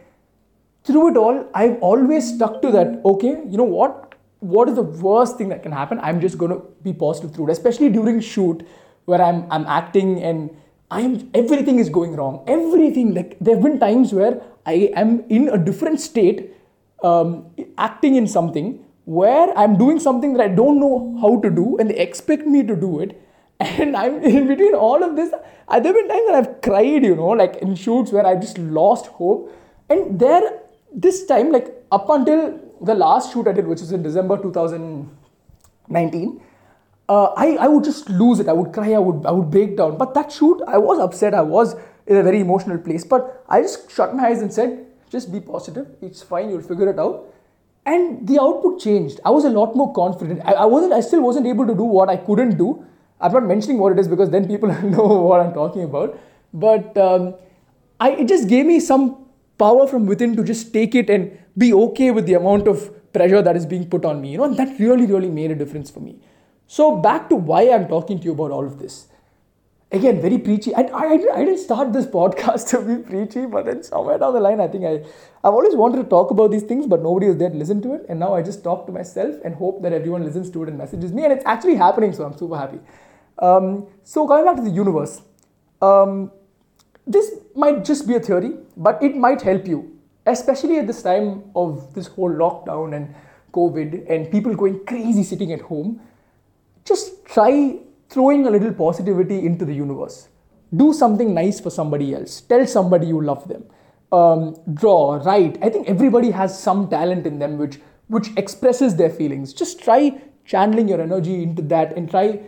through 0.84 1.10
it 1.10 1.16
all, 1.16 1.46
I've 1.54 1.78
always 1.82 2.34
stuck 2.34 2.62
to 2.62 2.70
that. 2.76 3.00
Okay, 3.04 3.32
you 3.46 3.58
know 3.58 3.72
what? 3.78 4.14
What 4.40 4.68
is 4.68 4.76
the 4.76 4.86
worst 5.06 5.36
thing 5.36 5.48
that 5.48 5.62
can 5.64 5.72
happen? 5.72 6.00
I'm 6.00 6.20
just 6.20 6.38
going 6.38 6.52
to 6.52 6.62
be 6.82 6.92
positive 6.92 7.34
through 7.34 7.48
it, 7.48 7.52
especially 7.52 7.90
during 7.90 8.20
shoot 8.20 8.66
where 9.04 9.20
I'm 9.20 9.46
I'm 9.50 9.66
acting 9.66 10.22
and 10.22 10.50
I'm 10.90 11.30
everything 11.34 11.80
is 11.84 11.88
going 11.88 12.14
wrong. 12.14 12.44
Everything 12.46 13.14
like 13.14 13.36
there 13.40 13.56
have 13.56 13.64
been 13.64 13.80
times 13.80 14.12
where 14.12 14.40
I 14.64 14.92
am 14.94 15.24
in 15.28 15.48
a 15.48 15.58
different 15.58 16.00
state, 16.00 16.54
um, 17.02 17.46
acting 17.76 18.14
in 18.14 18.28
something 18.28 18.84
where 19.04 19.56
I'm 19.58 19.78
doing 19.78 19.98
something 19.98 20.34
that 20.34 20.42
I 20.44 20.48
don't 20.48 20.78
know 20.78 21.16
how 21.20 21.40
to 21.40 21.50
do, 21.50 21.78
and 21.78 21.90
they 21.90 21.96
expect 21.96 22.46
me 22.46 22.62
to 22.70 22.76
do 22.76 23.00
it, 23.00 23.20
And 23.60 23.96
I'm 23.96 24.22
in 24.22 24.46
between 24.48 24.74
all 24.74 25.02
of 25.02 25.16
this. 25.16 25.32
uh, 25.32 25.80
There 25.80 25.92
have 25.92 26.00
been 26.00 26.08
times 26.08 26.26
that 26.28 26.34
I've 26.34 26.60
cried, 26.62 27.04
you 27.04 27.16
know, 27.16 27.28
like 27.28 27.56
in 27.56 27.74
shoots 27.74 28.12
where 28.12 28.26
I 28.26 28.36
just 28.36 28.58
lost 28.58 29.06
hope. 29.06 29.52
And 29.88 30.18
there, 30.20 30.60
this 30.94 31.26
time, 31.26 31.50
like 31.50 31.68
up 31.90 32.08
until 32.10 32.60
the 32.80 32.94
last 32.94 33.32
shoot 33.32 33.48
I 33.48 33.52
did, 33.52 33.66
which 33.66 33.80
was 33.80 33.92
in 33.92 34.02
December 34.02 34.40
2019, 34.40 36.40
uh, 37.08 37.24
I, 37.36 37.56
I 37.56 37.68
would 37.68 37.84
just 37.84 38.08
lose 38.10 38.38
it. 38.38 38.48
I 38.48 38.52
would 38.52 38.72
cry. 38.72 38.92
I 38.92 38.98
would 38.98 39.24
I 39.26 39.30
would 39.30 39.50
break 39.50 39.76
down. 39.76 39.96
But 39.96 40.14
that 40.14 40.30
shoot, 40.30 40.62
I 40.66 40.78
was 40.78 40.98
upset. 40.98 41.34
I 41.34 41.40
was 41.42 41.74
in 42.06 42.16
a 42.16 42.22
very 42.22 42.40
emotional 42.40 42.78
place. 42.78 43.04
But 43.04 43.44
I 43.48 43.62
just 43.62 43.90
shut 43.90 44.14
my 44.14 44.26
eyes 44.26 44.42
and 44.42 44.52
said, 44.52 44.86
just 45.10 45.32
be 45.32 45.40
positive. 45.40 45.86
It's 46.02 46.22
fine. 46.22 46.50
You'll 46.50 46.60
figure 46.62 46.90
it 46.90 46.98
out. 46.98 47.24
And 47.86 48.28
the 48.28 48.38
output 48.38 48.80
changed. 48.80 49.20
I 49.24 49.30
was 49.30 49.46
a 49.46 49.50
lot 49.50 49.74
more 49.74 49.92
confident. 49.94 50.42
I, 50.44 50.52
I 50.52 50.64
wasn't. 50.66 50.92
I 50.92 51.00
still 51.00 51.22
wasn't 51.22 51.46
able 51.46 51.66
to 51.66 51.74
do 51.74 51.84
what 51.84 52.10
I 52.10 52.18
couldn't 52.18 52.58
do. 52.58 52.84
I'm 53.20 53.32
not 53.32 53.44
mentioning 53.44 53.78
what 53.78 53.92
it 53.92 53.98
is 53.98 54.08
because 54.08 54.30
then 54.30 54.46
people 54.46 54.68
know 54.82 55.06
what 55.06 55.40
I'm 55.40 55.52
talking 55.52 55.84
about. 55.84 56.18
But 56.52 56.96
um, 56.96 57.34
I, 58.00 58.12
it 58.12 58.28
just 58.28 58.48
gave 58.48 58.66
me 58.66 58.80
some 58.80 59.26
power 59.58 59.86
from 59.86 60.06
within 60.06 60.36
to 60.36 60.44
just 60.44 60.72
take 60.72 60.94
it 60.94 61.10
and 61.10 61.36
be 61.56 61.72
okay 61.72 62.10
with 62.10 62.26
the 62.26 62.34
amount 62.34 62.68
of 62.68 63.12
pressure 63.12 63.42
that 63.42 63.56
is 63.56 63.66
being 63.66 63.88
put 63.88 64.04
on 64.04 64.20
me. 64.20 64.32
You 64.32 64.38
know, 64.38 64.44
and 64.44 64.56
that 64.56 64.78
really, 64.78 65.06
really 65.06 65.30
made 65.30 65.50
a 65.50 65.54
difference 65.54 65.90
for 65.90 66.00
me. 66.00 66.20
So 66.66 66.96
back 66.96 67.28
to 67.30 67.36
why 67.36 67.70
I'm 67.70 67.88
talking 67.88 68.18
to 68.18 68.24
you 68.24 68.32
about 68.32 68.50
all 68.50 68.64
of 68.64 68.78
this. 68.78 69.06
Again, 69.90 70.20
very 70.20 70.36
preachy. 70.36 70.74
I, 70.74 70.82
I, 70.82 71.12
I 71.12 71.44
didn't 71.44 71.58
start 71.58 71.94
this 71.94 72.06
podcast 72.18 72.68
to 72.70 72.82
be 72.82 73.02
preachy, 73.02 73.46
but 73.46 73.64
then 73.64 73.82
somewhere 73.82 74.18
down 74.18 74.34
the 74.34 74.40
line, 74.40 74.60
I 74.60 74.68
think 74.68 74.84
I, 74.84 74.96
I've 75.42 75.54
always 75.54 75.74
wanted 75.74 75.96
to 76.02 76.04
talk 76.04 76.30
about 76.30 76.50
these 76.50 76.62
things, 76.62 76.86
but 76.86 77.02
nobody 77.02 77.28
was 77.28 77.38
there 77.38 77.48
to 77.48 77.56
listen 77.56 77.80
to 77.82 77.94
it. 77.94 78.04
And 78.10 78.20
now 78.20 78.34
I 78.34 78.42
just 78.42 78.62
talk 78.62 78.84
to 78.86 78.92
myself 78.92 79.34
and 79.44 79.54
hope 79.54 79.82
that 79.82 79.94
everyone 79.94 80.24
listens 80.24 80.50
to 80.50 80.62
it 80.62 80.68
and 80.68 80.76
messages 80.76 81.10
me. 81.10 81.24
And 81.24 81.32
it's 81.32 81.44
actually 81.46 81.76
happening, 81.76 82.12
so 82.12 82.24
I'm 82.24 82.36
super 82.36 82.58
happy. 82.58 82.80
Um, 83.38 83.86
so 84.04 84.26
coming 84.26 84.44
back 84.44 84.56
to 84.56 84.62
the 84.62 84.70
universe, 84.70 85.22
um, 85.80 86.30
this 87.06 87.36
might 87.54 87.84
just 87.84 88.06
be 88.06 88.14
a 88.14 88.20
theory, 88.20 88.52
but 88.76 89.02
it 89.02 89.16
might 89.16 89.42
help 89.42 89.66
you, 89.66 89.98
especially 90.26 90.78
at 90.78 90.86
this 90.86 91.02
time 91.02 91.44
of 91.54 91.94
this 91.94 92.06
whole 92.06 92.30
lockdown 92.30 92.94
and 92.94 93.14
COVID 93.52 94.10
and 94.10 94.30
people 94.30 94.54
going 94.54 94.84
crazy 94.84 95.22
sitting 95.22 95.52
at 95.52 95.60
home. 95.60 96.00
Just 96.84 97.24
try 97.24 97.78
throwing 98.08 98.46
a 98.46 98.50
little 98.50 98.72
positivity 98.72 99.44
into 99.44 99.64
the 99.64 99.74
universe. 99.74 100.28
Do 100.76 100.92
something 100.92 101.32
nice 101.32 101.60
for 101.60 101.70
somebody 101.70 102.14
else. 102.14 102.40
Tell 102.42 102.66
somebody 102.66 103.06
you 103.06 103.22
love 103.22 103.48
them. 103.48 103.64
Um, 104.12 104.56
draw, 104.74 105.16
write. 105.16 105.58
I 105.62 105.70
think 105.70 105.88
everybody 105.88 106.30
has 106.30 106.58
some 106.58 106.88
talent 106.88 107.26
in 107.26 107.38
them 107.38 107.58
which 107.58 107.78
which 108.08 108.30
expresses 108.36 108.96
their 108.96 109.10
feelings. 109.10 109.52
Just 109.52 109.80
try 109.80 110.18
channeling 110.46 110.88
your 110.88 111.00
energy 111.00 111.42
into 111.42 111.60
that 111.62 111.94
and 111.94 112.10
try 112.10 112.40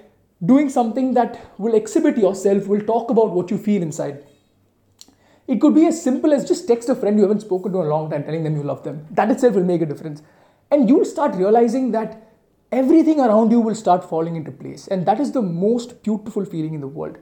doing 0.44 0.68
something 0.68 1.14
that 1.14 1.38
will 1.58 1.74
exhibit 1.74 2.16
yourself, 2.16 2.66
will 2.66 2.80
talk 2.80 3.10
about 3.10 3.30
what 3.30 3.50
you 3.50 3.58
feel 3.58 3.82
inside. 3.82 4.24
It 5.46 5.60
could 5.60 5.74
be 5.74 5.86
as 5.86 6.00
simple 6.02 6.32
as 6.32 6.46
just 6.46 6.68
text 6.68 6.88
a 6.88 6.94
friend 6.94 7.16
you 7.16 7.22
haven't 7.22 7.40
spoken 7.40 7.72
to 7.72 7.80
in 7.80 7.86
a 7.86 7.88
long 7.90 8.10
time, 8.10 8.24
telling 8.24 8.44
them 8.44 8.56
you 8.56 8.62
love 8.62 8.84
them. 8.84 9.06
That 9.10 9.30
itself 9.30 9.54
will 9.54 9.64
make 9.64 9.82
a 9.82 9.86
difference. 9.86 10.22
And 10.70 10.88
you'll 10.88 11.04
start 11.04 11.34
realizing 11.34 11.90
that 11.90 12.30
everything 12.70 13.20
around 13.20 13.50
you 13.50 13.60
will 13.60 13.74
start 13.74 14.08
falling 14.08 14.36
into 14.36 14.52
place. 14.52 14.86
And 14.86 15.04
that 15.06 15.18
is 15.18 15.32
the 15.32 15.42
most 15.42 16.02
beautiful 16.04 16.44
feeling 16.44 16.74
in 16.74 16.80
the 16.80 16.86
world. 16.86 17.18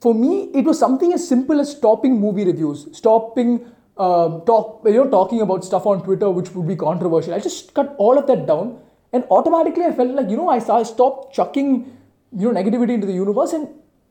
For 0.00 0.14
me, 0.14 0.50
it 0.54 0.64
was 0.64 0.78
something 0.78 1.12
as 1.12 1.26
simple 1.26 1.58
as 1.58 1.70
stopping 1.70 2.20
movie 2.20 2.44
reviews, 2.44 2.86
stopping 2.96 3.66
uh, 3.96 4.40
talk, 4.40 4.82
you 4.84 4.92
know, 4.92 5.10
talking 5.10 5.40
about 5.40 5.64
stuff 5.64 5.86
on 5.86 6.04
Twitter 6.04 6.30
which 6.30 6.54
would 6.54 6.68
be 6.68 6.76
controversial. 6.76 7.34
I 7.34 7.40
just 7.40 7.74
cut 7.74 7.96
all 7.98 8.16
of 8.16 8.26
that 8.28 8.46
down, 8.46 8.78
and 9.12 9.24
automatically 9.30 9.84
I 9.84 9.92
felt 9.92 10.10
like 10.10 10.30
you 10.30 10.36
know 10.36 10.48
I 10.48 10.60
started 10.60 10.84
stopped 10.84 11.34
chucking 11.34 11.97
you 12.32 12.52
know 12.52 12.60
negativity 12.60 12.90
into 12.90 13.06
the 13.06 13.12
universe, 13.12 13.52
and 13.52 13.68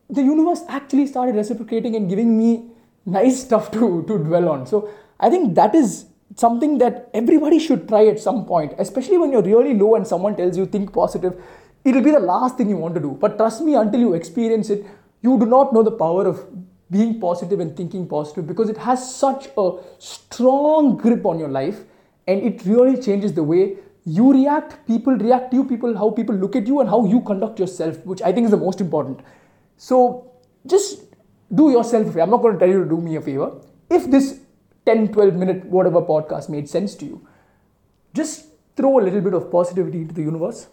the 0.09 0.21
universe 0.21 0.61
actually 0.69 1.07
started 1.07 1.35
reciprocating 1.35 1.95
and 1.95 2.09
giving 2.09 2.37
me 2.37 2.69
nice 3.05 3.41
stuff 3.41 3.71
to 3.71 4.03
to 4.07 4.17
dwell 4.17 4.49
on. 4.49 4.65
So 4.67 4.89
I 5.19 5.29
think 5.29 5.55
that 5.55 5.75
is 5.75 6.05
something 6.35 6.77
that 6.77 7.09
everybody 7.13 7.59
should 7.59 7.87
try 7.87 8.07
at 8.07 8.19
some 8.19 8.45
point, 8.45 8.73
especially 8.77 9.17
when 9.17 9.31
you're 9.31 9.41
really 9.41 9.73
low 9.73 9.95
and 9.95 10.05
someone 10.05 10.35
tells 10.35 10.57
you 10.57 10.65
think 10.65 10.93
positive. 10.93 11.41
It'll 11.83 12.01
be 12.01 12.11
the 12.11 12.19
last 12.19 12.57
thing 12.57 12.69
you 12.69 12.77
want 12.77 12.95
to 12.95 13.01
do. 13.01 13.17
But 13.19 13.37
trust 13.37 13.61
me, 13.61 13.75
until 13.75 13.99
you 14.01 14.13
experience 14.13 14.69
it, 14.69 14.85
you 15.21 15.39
do 15.39 15.45
not 15.45 15.73
know 15.73 15.83
the 15.83 15.91
power 15.91 16.27
of 16.27 16.45
being 16.91 17.19
positive 17.19 17.59
and 17.59 17.75
thinking 17.75 18.07
positive 18.07 18.47
because 18.47 18.69
it 18.69 18.77
has 18.77 19.15
such 19.15 19.49
a 19.57 19.71
strong 19.99 20.97
grip 20.97 21.25
on 21.25 21.39
your 21.39 21.49
life 21.49 21.79
and 22.27 22.41
it 22.41 22.63
really 22.65 23.01
changes 23.01 23.33
the 23.33 23.43
way 23.43 23.77
you 24.07 24.31
react, 24.31 24.87
people 24.87 25.17
react 25.17 25.51
to 25.51 25.57
you, 25.57 25.63
people 25.65 25.97
how 25.97 26.09
people 26.11 26.33
look 26.33 26.55
at 26.55 26.65
you 26.65 26.79
and 26.79 26.89
how 26.89 27.05
you 27.05 27.19
conduct 27.21 27.59
yourself, 27.59 27.97
which 28.05 28.21
I 28.21 28.31
think 28.31 28.45
is 28.45 28.51
the 28.51 28.57
most 28.65 28.79
important. 28.79 29.19
So 29.75 30.31
just 30.65 31.01
do 31.53 31.69
yourself 31.71 32.07
a 32.07 32.09
favor. 32.11 32.21
I'm 32.21 32.29
not 32.29 32.41
going 32.41 32.53
to 32.53 32.59
tell 32.59 32.69
you 32.69 32.83
to 32.83 32.89
do 32.89 33.01
me 33.01 33.17
a 33.17 33.21
favor. 33.21 33.59
If 33.89 34.09
this 34.09 34.39
10, 34.85 35.11
12 35.11 35.33
minute 35.33 35.65
whatever 35.65 36.01
podcast 36.01 36.47
made 36.47 36.69
sense 36.69 36.95
to 36.95 37.05
you, 37.05 37.27
just 38.13 38.45
throw 38.77 38.97
a 38.97 39.01
little 39.01 39.19
bit 39.19 39.33
of 39.33 39.51
positivity 39.51 39.99
into 39.99 40.13
the 40.13 40.21
universe 40.21 40.67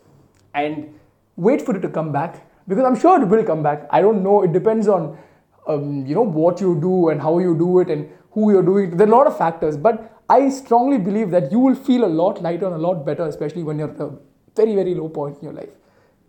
and 0.54 0.94
wait 1.34 1.60
for 1.60 1.76
it 1.76 1.80
to 1.80 1.88
come 1.88 2.12
back 2.12 2.46
because 2.68 2.84
I'm 2.84 2.96
sure 2.96 3.20
it 3.20 3.26
will 3.26 3.42
come 3.42 3.64
back. 3.64 3.88
I 3.90 4.00
don't 4.00 4.22
know. 4.22 4.42
It 4.44 4.52
depends 4.52 4.86
on 4.86 5.18
um, 5.66 6.06
you 6.06 6.14
know 6.14 6.22
what 6.22 6.60
you 6.60 6.80
do 6.80 7.08
and 7.08 7.20
how 7.20 7.38
you 7.40 7.58
do 7.58 7.80
it 7.80 7.90
and 7.90 8.08
who 8.34 8.52
you're 8.52 8.62
doing. 8.62 8.92
it. 8.92 8.98
There 8.98 9.06
are 9.06 9.10
a 9.12 9.16
lot 9.16 9.26
of 9.26 9.38
factors, 9.38 9.76
but 9.76 10.22
I 10.28 10.48
strongly 10.48 10.98
believe 10.98 11.30
that 11.30 11.50
you 11.52 11.58
will 11.58 11.74
feel 11.74 12.04
a 12.04 12.12
lot 12.20 12.42
lighter 12.42 12.66
and 12.66 12.74
a 12.74 12.78
lot 12.78 13.04
better, 13.06 13.24
especially 13.26 13.62
when 13.62 13.78
you're 13.78 13.90
at 13.90 14.00
a 14.00 14.10
very 14.56 14.74
very 14.74 14.94
low 14.94 15.08
point 15.08 15.38
in 15.38 15.44
your 15.44 15.52
life. 15.52 15.70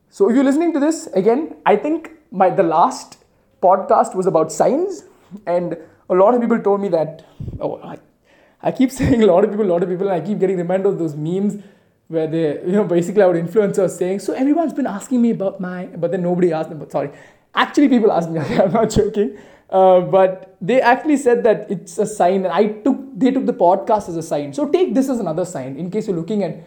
So 0.10 0.30
if 0.30 0.36
you're 0.36 0.44
listening 0.44 0.74
to 0.74 0.80
this 0.80 1.08
again, 1.08 1.58
I 1.66 1.76
think 1.76 2.12
my 2.32 2.50
the 2.50 2.64
last 2.64 3.18
podcast 3.62 4.16
was 4.16 4.28
about 4.28 4.52
signs, 4.52 5.06
and 5.46 5.78
a 6.10 6.16
lot 6.16 6.36
of 6.36 6.42
people 6.42 6.60
told 6.60 6.82
me 6.82 6.90
that. 6.90 7.26
Oh, 7.60 7.82
I, 7.82 7.98
I 8.62 8.72
keep 8.72 8.92
saying 9.00 9.24
a 9.24 9.26
lot 9.26 9.44
of 9.44 9.52
people, 9.52 9.66
a 9.66 9.72
lot 9.74 9.84
of 9.84 9.90
people, 9.90 10.08
and 10.08 10.22
I 10.22 10.26
keep 10.26 10.40
getting 10.40 10.58
reminded 10.58 10.88
of 10.88 11.00
those 11.00 11.16
memes 11.16 11.64
where 12.08 12.28
they, 12.28 12.62
you 12.66 12.74
know, 12.74 12.84
basically 12.84 13.22
our 13.22 13.34
influencers 13.34 13.92
saying, 13.92 14.20
so 14.20 14.34
everyone's 14.34 14.74
been 14.74 14.86
asking 14.88 15.22
me 15.22 15.32
about 15.32 15.60
my, 15.60 15.88
but 15.88 16.12
then 16.12 16.22
nobody 16.22 16.54
asked 16.54 16.70
them. 16.70 16.80
But 16.80 16.92
sorry, 16.92 17.12
actually 17.54 17.90
people 17.90 18.12
asked 18.12 18.30
me. 18.30 18.40
I'm 18.64 18.72
not 18.72 18.90
joking. 18.90 19.38
Uh, 19.70 20.00
but 20.02 20.58
they 20.62 20.80
actually 20.80 21.18
said 21.18 21.44
that 21.44 21.70
it's 21.72 21.98
a 21.98 22.06
sign, 22.06 22.46
and 22.46 22.54
I 22.54 22.68
took 22.68 22.98
they 23.18 23.32
took 23.32 23.46
the 23.46 23.54
podcast 23.54 24.10
as 24.10 24.16
a 24.16 24.24
sign. 24.24 24.54
So 24.54 24.68
take 24.70 24.94
this 24.94 25.10
as 25.10 25.20
another 25.20 25.46
sign 25.46 25.78
in 25.78 25.90
case 25.90 26.08
you're 26.08 26.16
looking 26.16 26.44
at 26.44 26.58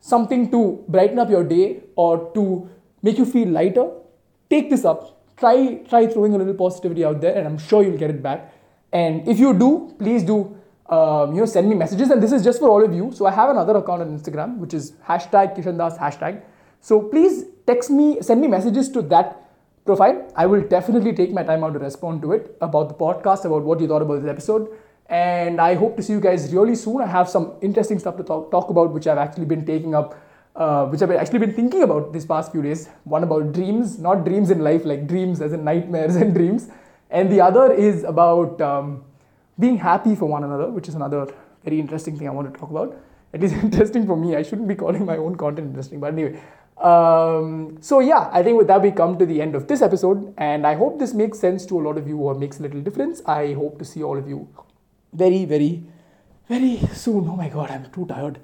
something 0.00 0.50
to 0.50 0.84
brighten 0.88 1.18
up 1.18 1.30
your 1.30 1.42
day 1.42 1.82
or 1.96 2.30
to 2.34 2.68
make 3.02 3.18
you 3.18 3.24
feel 3.24 3.48
lighter. 3.48 3.90
Take 4.48 4.70
this 4.70 4.84
up. 4.84 5.22
Try 5.36 5.82
try 5.88 6.06
throwing 6.06 6.34
a 6.34 6.38
little 6.38 6.54
positivity 6.54 7.04
out 7.04 7.20
there, 7.20 7.34
and 7.36 7.46
I'm 7.46 7.58
sure 7.58 7.82
you'll 7.82 7.98
get 7.98 8.10
it 8.10 8.22
back. 8.22 8.52
And 8.92 9.26
if 9.26 9.40
you 9.40 9.52
do, 9.52 9.92
please 9.98 10.22
do 10.22 10.56
um, 10.88 11.34
you 11.34 11.40
know 11.40 11.46
send 11.46 11.68
me 11.68 11.74
messages. 11.74 12.10
And 12.10 12.22
this 12.22 12.30
is 12.30 12.44
just 12.44 12.60
for 12.60 12.70
all 12.70 12.84
of 12.84 12.94
you. 12.94 13.10
So 13.12 13.26
I 13.26 13.32
have 13.32 13.50
another 13.50 13.76
account 13.76 14.02
on 14.02 14.16
Instagram, 14.16 14.58
which 14.58 14.74
is 14.74 14.92
hashtag 15.08 15.56
Kishendas 15.56 15.98
hashtag. 15.98 16.42
So 16.80 17.00
please 17.00 17.46
text 17.66 17.90
me, 17.90 18.18
send 18.20 18.40
me 18.40 18.46
messages 18.46 18.90
to 18.90 19.02
that 19.02 19.43
profile. 19.84 20.26
I 20.34 20.46
will 20.46 20.62
definitely 20.62 21.12
take 21.12 21.32
my 21.32 21.42
time 21.42 21.62
out 21.62 21.74
to 21.74 21.78
respond 21.78 22.22
to 22.22 22.32
it 22.32 22.56
about 22.60 22.88
the 22.88 22.94
podcast, 22.94 23.44
about 23.44 23.62
what 23.62 23.80
you 23.80 23.88
thought 23.88 24.02
about 24.02 24.22
this 24.22 24.30
episode. 24.30 24.68
And 25.06 25.60
I 25.60 25.74
hope 25.74 25.96
to 25.96 26.02
see 26.02 26.14
you 26.14 26.20
guys 26.20 26.52
really 26.54 26.74
soon. 26.74 27.02
I 27.02 27.06
have 27.06 27.28
some 27.28 27.54
interesting 27.60 27.98
stuff 27.98 28.16
to 28.16 28.24
talk, 28.24 28.50
talk 28.50 28.70
about, 28.70 28.92
which 28.92 29.06
I've 29.06 29.18
actually 29.18 29.44
been 29.44 29.66
taking 29.66 29.94
up, 29.94 30.18
uh, 30.56 30.86
which 30.86 31.02
I've 31.02 31.10
actually 31.10 31.40
been 31.40 31.52
thinking 31.52 31.82
about 31.82 32.12
these 32.12 32.24
past 32.24 32.52
few 32.52 32.62
days. 32.62 32.88
One 33.04 33.22
about 33.22 33.52
dreams, 33.52 33.98
not 33.98 34.24
dreams 34.24 34.50
in 34.50 34.60
life, 34.60 34.84
like 34.84 35.06
dreams 35.06 35.42
as 35.42 35.52
in 35.52 35.64
nightmares 35.64 36.16
and 36.24 36.34
dreams. 36.34 36.68
And 37.10 37.30
the 37.30 37.42
other 37.42 37.72
is 37.72 38.04
about 38.04 38.60
um, 38.62 39.04
being 39.58 39.76
happy 39.76 40.14
for 40.14 40.26
one 40.26 40.44
another, 40.44 40.70
which 40.70 40.88
is 40.88 40.94
another 40.94 41.26
very 41.62 41.78
interesting 41.78 42.18
thing 42.18 42.26
I 42.26 42.30
want 42.30 42.52
to 42.52 42.58
talk 42.58 42.70
about. 42.70 42.96
At 43.34 43.40
least 43.40 43.54
interesting 43.62 44.06
for 44.06 44.16
me. 44.16 44.34
I 44.36 44.42
shouldn't 44.42 44.68
be 44.68 44.74
calling 44.74 45.04
my 45.04 45.18
own 45.18 45.36
content 45.36 45.68
interesting, 45.68 46.00
but 46.00 46.14
anyway. 46.14 46.40
Um, 46.76 47.78
so 47.80 48.00
yeah, 48.00 48.28
I 48.32 48.42
think 48.42 48.58
with 48.58 48.66
that 48.66 48.82
we 48.82 48.90
come 48.90 49.16
to 49.18 49.26
the 49.26 49.40
end 49.40 49.54
of 49.54 49.68
this 49.68 49.80
episode, 49.80 50.34
and 50.36 50.66
I 50.66 50.74
hope 50.74 50.98
this 50.98 51.14
makes 51.14 51.38
sense 51.38 51.64
to 51.66 51.80
a 51.80 51.82
lot 51.82 51.96
of 51.96 52.08
you 52.08 52.18
or 52.18 52.34
makes 52.34 52.58
a 52.58 52.62
little 52.62 52.80
difference. 52.80 53.22
I 53.26 53.52
hope 53.52 53.78
to 53.78 53.84
see 53.84 54.02
all 54.02 54.18
of 54.18 54.28
you 54.28 54.48
very, 55.12 55.44
very, 55.44 55.84
very 56.48 56.78
soon. 56.92 57.28
Oh 57.28 57.36
my 57.36 57.48
god, 57.48 57.70
I'm 57.70 57.90
too 57.90 58.06
tired. 58.06 58.38